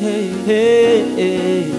hey, 0.00 0.28
hey. 0.44 1.72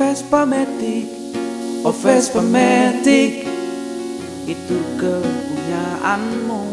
Vespa 0.00 0.44
Matic, 0.44 1.06
oh 1.84 1.92
Vespa 1.92 2.40
Matic 2.40 3.44
Itu 4.48 4.80
kepunyaanmu 4.96 6.64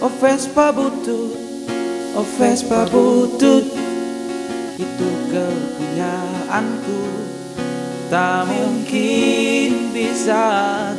Oh 0.00 0.12
Vespa 0.20 0.72
butut, 0.72 1.36
oh 2.16 2.26
Vespa 2.40 2.88
butut 2.88 3.64
Itu 4.80 5.08
kepunyaanku 5.28 7.00
Tak 8.14 8.46
mungkin 8.46 9.90
bisa 9.90 10.46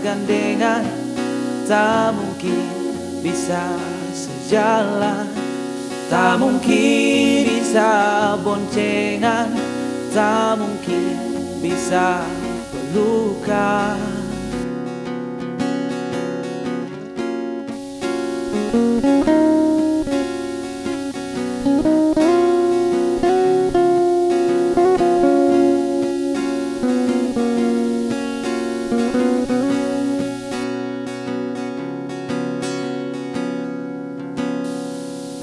gandengan. 0.03 0.83
Tak 1.63 2.11
mungkin 2.11 2.67
bisa 3.23 3.71
sejalan. 4.11 5.23
Tak 6.11 6.43
mungkin 6.43 7.47
bisa 7.47 7.91
boncengan. 8.43 9.47
Tak 10.11 10.59
mungkin 10.59 11.15
bisa 11.63 12.19
pelukan 12.91 14.15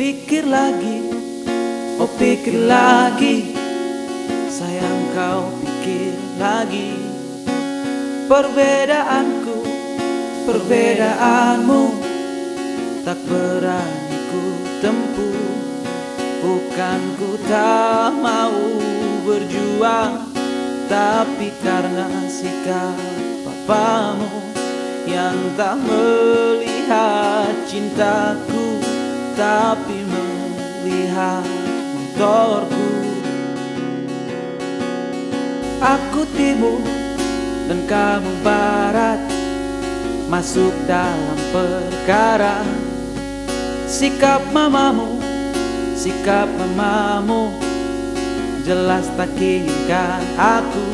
Pikir 0.02 0.50
lagi, 0.50 0.98
oh 2.02 2.10
pikir 2.18 2.66
lagi 2.66 3.54
Sayang 4.50 5.14
kau 5.14 5.46
pikir 5.62 6.18
lagi. 6.42 6.98
Perbedaanku, 8.26 9.62
perbedaanmu 10.42 11.82
Tak 13.06 13.14
berani 13.30 14.18
ku 14.26 14.44
tempuh. 14.82 15.54
Bukan 16.42 17.00
ku 17.22 17.38
tak 17.46 18.10
mau 18.18 18.58
berjuang 19.22 20.18
Tapi 20.90 21.54
karena 21.62 22.10
sikap 22.26 22.98
papamu 23.46 24.50
Yang 25.06 25.38
tak 25.54 25.78
melihat 25.78 27.54
cintaku 27.70 28.81
Tapi 29.32 29.96
melihat 30.04 31.46
motorku. 31.96 32.88
Aku 35.82 36.22
timur 36.36 36.78
dan 37.66 37.82
kamu 37.90 38.32
barat 38.46 39.18
Masuk 40.30 40.72
dalam 40.86 41.40
perkara. 41.50 42.62
Sikap 43.84 44.40
mamamu, 44.54 45.20
sikap 45.92 46.48
mamamu 46.56 47.52
Jelas 48.64 49.04
tak 49.18 49.34
inginkan 49.36 50.24
aku. 50.38 50.86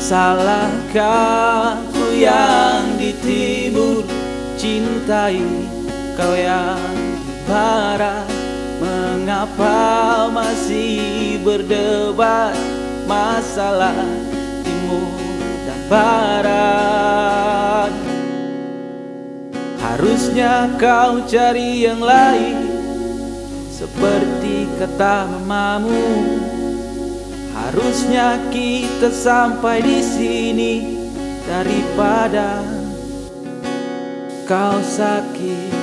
Salahkah 0.00 1.76
ku 1.92 2.04
yang 2.16 2.96
di 2.96 3.12
timur 3.20 4.00
Cintai 4.56 5.44
kau 6.16 6.32
yang 6.32 7.09
barat 7.50 8.28
Mengapa 8.80 10.30
masih 10.32 11.36
berdebat 11.44 12.56
masalah 13.04 13.92
timur 14.64 15.20
dan 15.68 15.80
barat? 15.90 17.92
Harusnya 19.82 20.70
kau 20.80 21.20
cari 21.28 21.84
yang 21.84 22.00
lain 22.00 22.56
Seperti 23.68 24.64
kata 24.80 25.28
mamamu. 25.44 26.40
Harusnya 27.52 28.40
kita 28.48 29.12
sampai 29.12 29.84
di 29.84 30.00
sini 30.00 30.74
Daripada 31.44 32.64
kau 34.48 34.80
sakit 34.80 35.79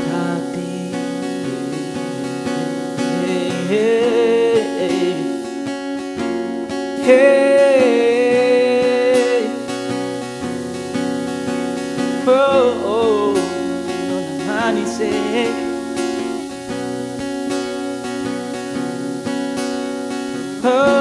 Hey, 7.08 7.24
oh, 12.28 12.84
oh, 12.84 13.32
nona 14.10 14.44
manis 14.44 15.00
Oh. 20.66 20.97